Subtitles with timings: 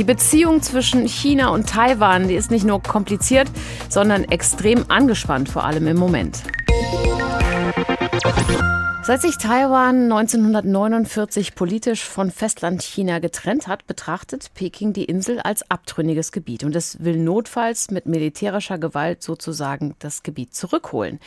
[0.00, 3.50] Die Beziehung zwischen China und Taiwan, die ist nicht nur kompliziert,
[3.90, 6.42] sondern extrem angespannt, vor allem im Moment.
[9.02, 15.68] Seit sich Taiwan 1949 politisch von Festland China getrennt hat, betrachtet Peking die Insel als
[15.70, 21.18] abtrünniges Gebiet und es will notfalls mit militärischer Gewalt sozusagen das Gebiet zurückholen.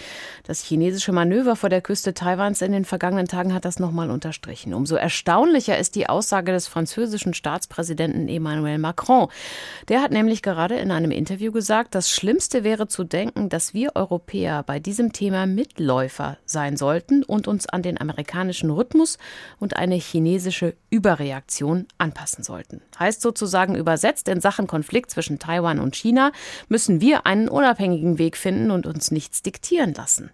[0.43, 4.75] Das chinesische Manöver vor der Küste Taiwans in den vergangenen Tagen hat das nochmal unterstrichen.
[4.75, 9.29] Umso erstaunlicher ist die Aussage des französischen Staatspräsidenten Emmanuel Macron.
[9.89, 13.95] Der hat nämlich gerade in einem Interview gesagt, das Schlimmste wäre zu denken, dass wir
[13.95, 19.17] Europäer bei diesem Thema Mitläufer sein sollten und uns an den amerikanischen Rhythmus
[19.59, 22.81] und eine chinesische Überreaktion anpassen sollten.
[22.99, 26.31] Heißt sozusagen übersetzt, in Sachen Konflikt zwischen Taiwan und China
[26.69, 30.29] müssen wir einen unabhängigen Weg finden und uns nichts diktieren lassen.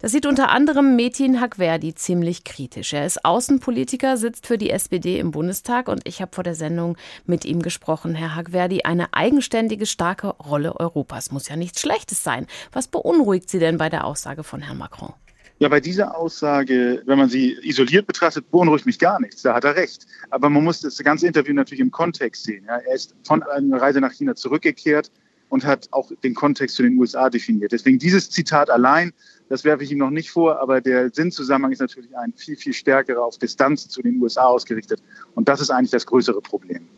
[0.00, 2.94] Das sieht unter anderem Metin Hagverdi ziemlich kritisch.
[2.94, 6.96] Er ist Außenpolitiker, sitzt für die SPD im Bundestag und ich habe vor der Sendung
[7.26, 8.14] mit ihm gesprochen.
[8.14, 12.46] Herr Hagverdi, eine eigenständige, starke Rolle Europas muss ja nichts Schlechtes sein.
[12.72, 15.12] Was beunruhigt Sie denn bei der Aussage von Herrn Macron?
[15.60, 19.42] Ja, bei dieser Aussage, wenn man sie isoliert betrachtet, beunruhigt mich gar nichts.
[19.42, 20.06] Da hat er recht.
[20.30, 22.64] Aber man muss das ganze Interview natürlich im Kontext sehen.
[22.66, 25.10] Ja, er ist von einer Reise nach China zurückgekehrt
[25.50, 27.72] und hat auch den Kontext zu den USA definiert.
[27.72, 29.12] Deswegen dieses Zitat allein,
[29.50, 32.72] das werfe ich ihm noch nicht vor, aber der Sinnzusammenhang ist natürlich ein viel, viel
[32.72, 35.02] stärkerer auf Distanz zu den USA ausgerichtet.
[35.34, 36.88] Und das ist eigentlich das größere Problem.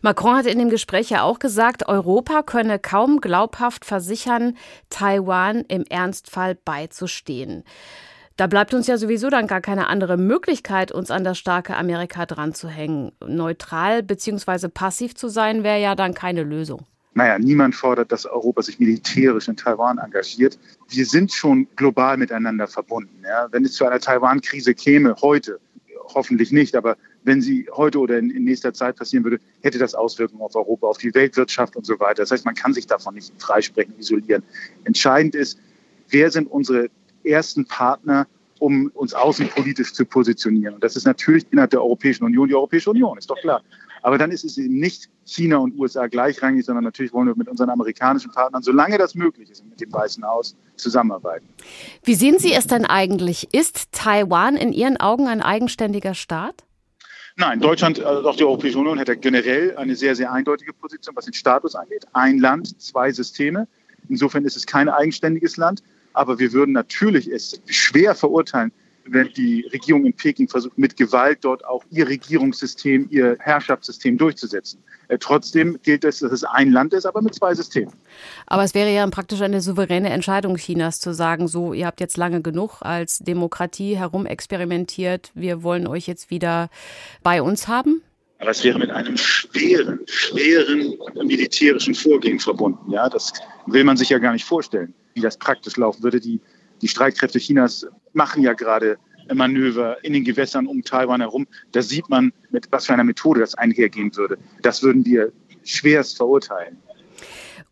[0.00, 4.56] Macron hat in dem Gespräch ja auch gesagt, Europa könne kaum glaubhaft versichern,
[4.88, 7.62] Taiwan im Ernstfall beizustehen.
[8.38, 12.24] Da bleibt uns ja sowieso dann gar keine andere Möglichkeit, uns an das starke Amerika
[12.24, 13.12] dran zu hängen.
[13.26, 14.68] Neutral bzw.
[14.68, 16.86] passiv zu sein, wäre ja dann keine Lösung.
[17.14, 20.58] Naja, niemand fordert, dass Europa sich militärisch in Taiwan engagiert.
[20.88, 23.22] Wir sind schon global miteinander verbunden.
[23.24, 23.48] Ja?
[23.50, 25.58] Wenn es zu einer Taiwan-Krise käme, heute,
[26.14, 29.94] hoffentlich nicht, aber wenn sie heute oder in, in, nächster Zeit passieren würde, hätte das
[29.94, 32.22] Auswirkungen auf Europa, auf die Weltwirtschaft und so weiter.
[32.22, 34.42] Das heißt, man kann sich davon nicht freisprechen, isolieren.
[34.84, 35.58] Entscheidend ist,
[36.08, 36.88] wer sind unsere
[37.24, 38.26] ersten Partner,
[38.58, 40.74] um uns außenpolitisch zu positionieren.
[40.74, 43.62] Und das ist natürlich innerhalb der Europäischen Union die Europäische Union, ist doch klar.
[44.02, 47.48] Aber dann ist es eben nicht China und USA gleichrangig, sondern natürlich wollen wir mit
[47.48, 51.48] unseren amerikanischen Partnern, solange das möglich ist, mit dem Weißen Haus zusammenarbeiten.
[52.04, 53.52] Wie sehen Sie es denn eigentlich?
[53.52, 56.64] Ist Taiwan in Ihren Augen ein eigenständiger Staat?
[57.36, 61.14] Nein, Deutschland, also auch die Europäische Union, hat ja generell eine sehr, sehr eindeutige Position,
[61.14, 62.04] was den Status angeht.
[62.12, 63.68] Ein Land, zwei Systeme.
[64.08, 65.84] Insofern ist es kein eigenständiges Land.
[66.14, 68.72] Aber wir würden natürlich es schwer verurteilen,
[69.10, 74.82] wenn die Regierung in Peking versucht, mit Gewalt dort auch ihr Regierungssystem, ihr Herrschaftssystem durchzusetzen.
[75.08, 77.92] Äh, trotzdem gilt es, dass es ein Land ist, aber mit zwei Systemen.
[78.46, 82.16] Aber es wäre ja praktisch eine souveräne Entscheidung Chinas zu sagen, so, ihr habt jetzt
[82.16, 86.68] lange genug als Demokratie herumexperimentiert, wir wollen euch jetzt wieder
[87.22, 88.02] bei uns haben.
[88.40, 92.92] Aber es wäre mit einem schweren, schweren militärischen Vorgehen verbunden.
[92.92, 93.32] Ja, das
[93.66, 96.20] will man sich ja gar nicht vorstellen wie das praktisch laufen würde.
[96.20, 96.40] Die,
[96.82, 98.98] die Streitkräfte Chinas machen ja gerade
[99.34, 101.46] Manöver in den Gewässern um Taiwan herum.
[101.72, 104.38] Da sieht man, mit was für einer Methode das einhergehen würde.
[104.62, 105.32] Das würden wir
[105.64, 106.78] schwerst verurteilen.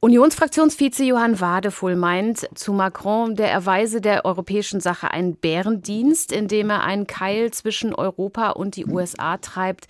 [0.01, 6.85] Unionsfraktionsvize Johann Wadefull meint zu Macron, der erweise der europäischen Sache einen Bärendienst, indem er
[6.85, 9.87] einen Keil zwischen Europa und die USA treibt.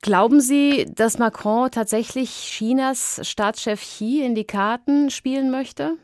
[0.00, 5.98] Glauben Sie, dass Macron tatsächlich Chinas Staatschef Xi in die Karten spielen möchte?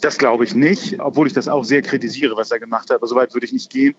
[0.00, 2.96] Das glaube ich nicht, obwohl ich das auch sehr kritisiere, was er gemacht hat.
[2.96, 3.94] Aber soweit würde ich nicht gehen.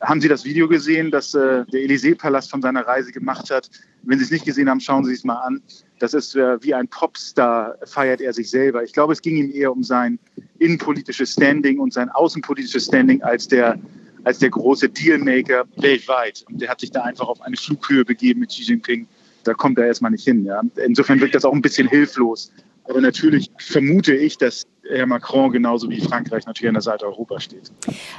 [0.00, 3.68] Haben Sie das Video gesehen, das äh, der Élysée-Palast von seiner Reise gemacht hat?
[4.04, 5.60] Wenn Sie es nicht gesehen haben, schauen Sie es mal an.
[5.98, 8.84] Das ist äh, wie ein Popstar, feiert er sich selber.
[8.84, 10.20] Ich glaube, es ging ihm eher um sein
[10.60, 13.76] innenpolitisches Standing und sein außenpolitisches Standing als der,
[14.22, 16.44] als der große Dealmaker weltweit.
[16.48, 19.08] Und der hat sich da einfach auf eine Flughöhe begeben mit Xi Jinping.
[19.42, 20.44] Da kommt er erstmal nicht hin.
[20.44, 20.62] Ja.
[20.76, 22.52] Insofern wirkt das auch ein bisschen hilflos.
[22.88, 27.44] Aber natürlich vermute ich, dass Herr Macron genauso wie Frankreich natürlich an der Seite Europas
[27.44, 27.70] steht.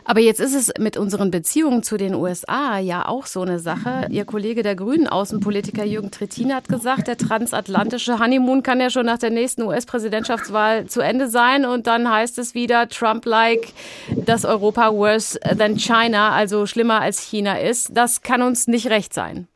[0.03, 4.05] Aber jetzt ist es mit unseren Beziehungen zu den USA ja auch so eine Sache.
[4.09, 9.07] Ihr Kollege der Grünen Außenpolitiker Jürgen Trittin hat gesagt, der transatlantische Honeymoon kann ja schon
[9.07, 13.73] nach der nächsten US-Präsidentschaftswahl zu Ende sein und dann heißt es wieder Trump-like,
[14.25, 17.89] dass Europa worse than China, also schlimmer als China ist.
[17.93, 19.47] Das kann uns nicht recht sein.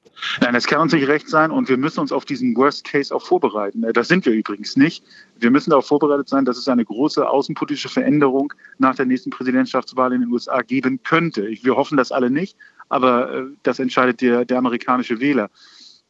[0.41, 3.13] Nein, das kann uns nicht recht sein und wir müssen uns auf diesen Worst Case
[3.13, 3.83] auch vorbereiten.
[3.83, 5.03] Äh, das sind wir übrigens nicht.
[5.39, 10.13] Wir müssen darauf vorbereitet sein, dass es eine große außenpolitische Veränderung nach der nächsten Präsidentschaftswahl
[10.13, 11.47] in den USA geben könnte.
[11.61, 12.57] Wir hoffen das alle nicht,
[12.89, 15.49] aber äh, das entscheidet der, der amerikanische Wähler.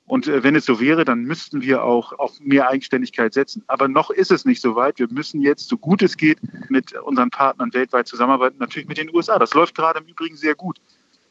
[0.06, 3.64] Und äh, wenn es so wäre, dann müssten wir auch auf mehr Eigenständigkeit setzen.
[3.68, 5.00] Aber noch ist es nicht so weit.
[5.00, 6.40] Wir müssen jetzt, so gut es geht,
[6.70, 9.40] mit unseren Partnern weltweit zusammenarbeiten, natürlich mit den USA.
[9.40, 10.80] Das läuft gerade im Übrigen sehr gut.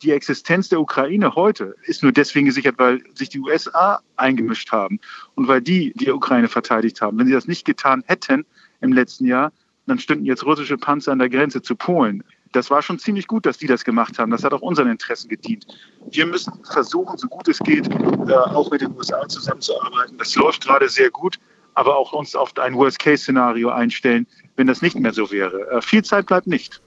[0.03, 5.01] Die Existenz der Ukraine heute ist nur deswegen gesichert, weil sich die USA eingemischt haben
[5.37, 7.19] und weil die die Ukraine verteidigt haben.
[7.19, 8.45] Wenn sie das nicht getan hätten
[8.81, 9.53] im letzten Jahr,
[9.87, 12.25] dann stünden jetzt russische Panzer an der Grenze zu Polen.
[12.51, 14.31] Das war schon ziemlich gut, dass die das gemacht haben.
[14.31, 15.67] Das hat auch unseren Interessen gedient.
[16.11, 20.19] Wir müssen versuchen, so gut es geht, äh, auch mit den USA zusammenzuarbeiten.
[20.19, 21.39] Das läuft gerade sehr gut,
[21.75, 24.27] aber auch uns auf ein Worst-Case-Szenario einstellen,
[24.57, 25.71] wenn das nicht mehr so wäre.
[25.71, 26.83] Äh, viel Zeit bleibt nicht.